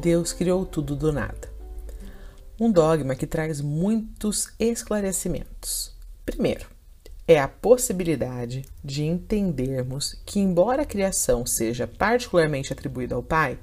Deus 0.00 0.32
criou 0.32 0.64
tudo 0.64 0.94
do 0.94 1.12
nada. 1.12 1.50
Um 2.58 2.70
dogma 2.70 3.14
que 3.14 3.26
traz 3.26 3.60
muitos 3.60 4.48
esclarecimentos. 4.58 5.92
Primeiro, 6.24 6.66
é 7.26 7.38
a 7.38 7.48
possibilidade 7.48 8.64
de 8.82 9.04
entendermos 9.04 10.14
que, 10.24 10.38
embora 10.38 10.82
a 10.82 10.86
criação 10.86 11.44
seja 11.44 11.86
particularmente 11.86 12.72
atribuída 12.72 13.16
ao 13.16 13.22
Pai, 13.22 13.58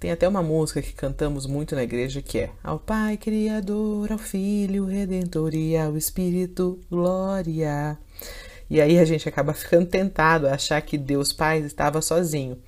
tem 0.00 0.10
até 0.10 0.26
uma 0.26 0.42
música 0.42 0.82
que 0.82 0.92
cantamos 0.92 1.46
muito 1.46 1.74
na 1.74 1.82
igreja 1.82 2.20
que 2.20 2.38
é 2.38 2.50
Ao 2.62 2.78
Pai 2.78 3.16
Criador, 3.16 4.10
ao 4.10 4.18
Filho 4.18 4.86
Redentor 4.86 5.54
e 5.54 5.76
ao 5.76 5.96
Espírito 5.96 6.80
Glória. 6.90 7.98
E 8.68 8.80
aí 8.80 8.98
a 8.98 9.04
gente 9.04 9.28
acaba 9.28 9.52
ficando 9.52 9.86
tentado 9.86 10.46
a 10.46 10.54
achar 10.54 10.80
que 10.82 10.98
Deus 10.98 11.32
Pai 11.32 11.60
estava 11.60 12.02
sozinho. 12.02 12.58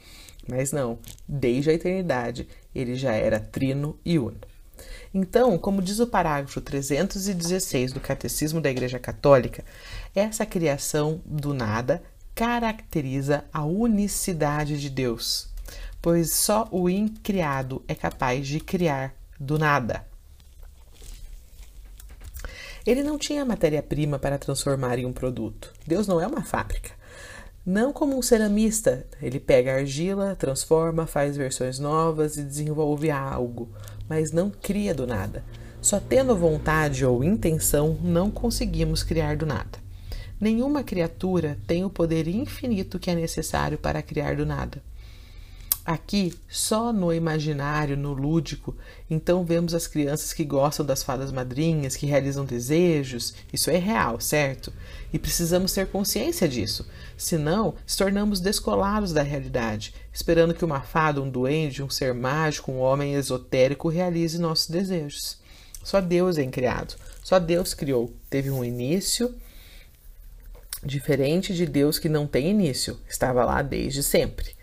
Mas 0.48 0.70
não, 0.70 0.98
desde 1.27 1.70
a 1.70 1.74
eternidade 1.74 2.48
ele 2.77 2.95
já 2.95 3.12
era 3.12 3.41
trino 3.41 3.98
e 4.05 4.19
uno. 4.19 4.39
Então, 5.15 5.57
como 5.57 5.80
diz 5.80 5.98
o 5.98 6.07
parágrafo 6.07 6.61
316 6.61 7.93
do 7.93 8.01
Catecismo 8.01 8.61
da 8.61 8.71
Igreja 8.71 8.99
Católica, 8.99 9.65
essa 10.15 10.45
criação 10.45 11.21
do 11.25 11.55
nada 11.55 12.02
caracteriza 12.35 13.45
a 13.51 13.65
unicidade 13.65 14.79
de 14.79 14.91
Deus, 14.91 15.49
pois 16.02 16.35
só 16.35 16.69
o 16.71 16.89
incriado 16.91 17.83
é 17.89 17.95
capaz 17.95 18.47
de 18.47 18.61
criar 18.61 19.15
do 19.41 19.59
nada. 19.59 20.05
Ele 22.87 23.02
não 23.02 23.19
tinha 23.19 23.45
matéria-prima 23.45 24.19
para 24.19 24.38
transformar 24.38 24.99
em 24.99 25.07
um 25.07 25.13
produto. 25.13 25.73
Deus 25.87 26.07
não 26.07 26.21
é 26.21 26.27
uma 26.27 26.45
fábrica. 26.45 26.91
Não 27.66 27.93
como 27.93 28.16
um 28.16 28.23
ceramista, 28.23 29.05
ele 29.20 29.41
pega 29.41 29.74
argila, 29.74 30.37
transforma, 30.37 31.04
faz 31.04 31.37
versões 31.37 31.80
novas 31.80 32.37
e 32.37 32.45
desenvolve 32.45 33.10
algo, 33.10 33.68
mas 34.09 34.30
não 34.30 34.51
cria 34.51 34.95
do 34.95 35.04
nada. 35.04 35.43
Só 35.82 35.99
tendo 35.99 36.37
vontade 36.37 37.05
ou 37.05 37.24
intenção, 37.24 37.99
não 38.01 38.30
conseguimos 38.30 39.02
criar 39.02 39.37
do 39.37 39.45
nada. 39.45 39.80
Nenhuma 40.40 40.85
criatura 40.85 41.59
tem 41.66 41.85
o 41.85 41.90
poder 41.90 42.29
infinito 42.29 43.01
que 43.01 43.10
é 43.10 43.16
necessário 43.16 43.77
para 43.77 44.01
criar 44.01 44.37
do 44.37 44.46
nada. 44.46 44.80
Aqui, 45.87 46.34
só 46.48 46.92
no 46.92 47.15
imaginário, 47.15 47.96
no 47.96 48.12
lúdico, 48.12 48.74
então 49.09 49.45
vemos 49.45 49.73
as 49.73 49.87
crianças 49.87 50.32
que 50.32 50.45
gostam 50.45 50.84
das 50.84 51.04
fadas 51.04 51.30
madrinhas, 51.30 51.95
que 51.95 52.06
realizam 52.06 52.45
desejos. 52.45 53.34
Isso 53.52 53.70
é 53.70 53.76
real, 53.76 54.20
certo? 54.20 54.73
E 55.12 55.18
precisamos 55.18 55.73
ter 55.73 55.87
consciência 55.87 56.48
disso. 56.48 56.88
Senão, 57.16 57.76
se 57.87 57.96
tornamos 57.96 58.40
descolados 58.40 59.12
da 59.12 59.23
realidade, 59.23 59.95
esperando 60.12 60.54
que 60.54 60.65
uma 60.65 60.80
fada, 60.80 61.23
um 61.23 61.30
duende, 61.30 61.84
um 61.84 61.88
ser 61.88 62.12
mágico, 62.12 62.73
um 62.73 62.80
homem 62.80 63.15
esotérico 63.15 63.88
realize 63.88 64.41
nossos 64.41 64.69
desejos. 64.69 65.38
Só 65.84 66.00
Deus 66.00 66.37
é 66.37 66.44
criado. 66.47 66.97
Só 67.22 67.38
Deus 67.38 67.75
criou. 67.75 68.12
Teve 68.28 68.50
um 68.50 68.65
início 68.65 69.32
diferente 70.82 71.54
de 71.54 71.65
Deus 71.65 71.97
que 71.97 72.09
não 72.09 72.26
tem 72.26 72.50
início. 72.50 72.98
Estava 73.09 73.44
lá 73.44 73.62
desde 73.62 74.03
sempre. 74.03 74.56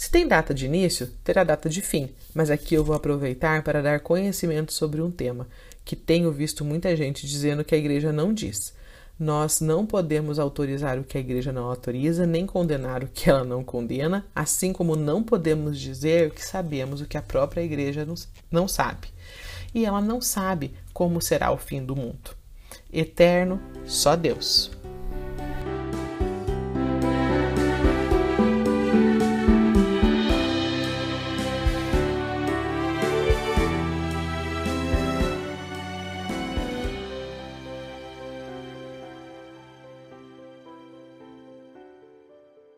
Se 0.00 0.10
tem 0.10 0.26
data 0.26 0.54
de 0.54 0.64
início, 0.64 1.08
terá 1.22 1.44
data 1.44 1.68
de 1.68 1.82
fim, 1.82 2.08
mas 2.32 2.50
aqui 2.50 2.74
eu 2.74 2.82
vou 2.82 2.96
aproveitar 2.96 3.62
para 3.62 3.82
dar 3.82 4.00
conhecimento 4.00 4.72
sobre 4.72 5.02
um 5.02 5.10
tema 5.10 5.46
que 5.84 5.94
tenho 5.94 6.32
visto 6.32 6.64
muita 6.64 6.96
gente 6.96 7.26
dizendo 7.26 7.62
que 7.62 7.74
a 7.74 7.78
igreja 7.78 8.10
não 8.10 8.32
diz. 8.32 8.72
Nós 9.18 9.60
não 9.60 9.84
podemos 9.84 10.38
autorizar 10.38 10.98
o 10.98 11.04
que 11.04 11.18
a 11.18 11.20
igreja 11.20 11.52
não 11.52 11.66
autoriza, 11.66 12.26
nem 12.26 12.46
condenar 12.46 13.04
o 13.04 13.08
que 13.08 13.28
ela 13.28 13.44
não 13.44 13.62
condena, 13.62 14.24
assim 14.34 14.72
como 14.72 14.96
não 14.96 15.22
podemos 15.22 15.78
dizer 15.78 16.30
que 16.30 16.42
sabemos 16.42 17.02
o 17.02 17.06
que 17.06 17.18
a 17.18 17.22
própria 17.22 17.60
igreja 17.60 18.08
não 18.50 18.66
sabe. 18.66 19.08
E 19.74 19.84
ela 19.84 20.00
não 20.00 20.22
sabe 20.22 20.72
como 20.94 21.20
será 21.20 21.52
o 21.52 21.58
fim 21.58 21.84
do 21.84 21.94
mundo. 21.94 22.30
Eterno, 22.90 23.60
só 23.84 24.16
Deus. 24.16 24.79